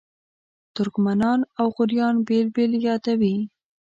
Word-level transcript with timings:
ترکمنان 0.75 1.39
او 1.59 1.65
غوریان 1.75 2.15
بېل 2.27 2.47
بېل 2.55 2.71
یادوي. 2.87 3.35